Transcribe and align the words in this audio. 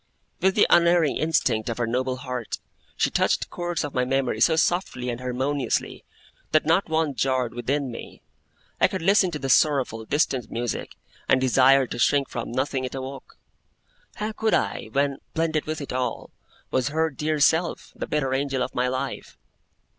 With 0.41 0.55
the 0.55 0.65
unerring 0.71 1.17
instinct 1.17 1.69
of 1.69 1.77
her 1.77 1.85
noble 1.85 2.15
heart, 2.15 2.57
she 2.97 3.11
touched 3.11 3.41
the 3.41 3.45
chords 3.45 3.83
of 3.83 3.93
my 3.93 4.03
memory 4.03 4.41
so 4.41 4.55
softly 4.55 5.11
and 5.11 5.19
harmoniously, 5.19 6.03
that 6.53 6.65
not 6.65 6.89
one 6.89 7.13
jarred 7.13 7.53
within 7.53 7.91
me; 7.91 8.23
I 8.79 8.87
could 8.87 9.03
listen 9.03 9.29
to 9.29 9.37
the 9.37 9.47
sorrowful, 9.47 10.05
distant 10.05 10.49
music, 10.49 10.95
and 11.29 11.39
desire 11.39 11.85
to 11.85 11.99
shrink 11.99 12.29
from 12.29 12.51
nothing 12.51 12.83
it 12.83 12.95
awoke. 12.95 13.37
How 14.15 14.31
could 14.31 14.55
I, 14.55 14.85
when, 14.91 15.19
blended 15.35 15.67
with 15.67 15.79
it 15.81 15.93
all, 15.93 16.31
was 16.71 16.87
her 16.87 17.11
dear 17.11 17.39
self, 17.39 17.93
the 17.95 18.07
better 18.07 18.33
angel 18.33 18.63
of 18.63 18.73
my 18.73 18.87
life? 18.87 19.37